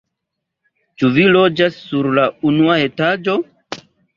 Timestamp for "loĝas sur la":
1.35-2.25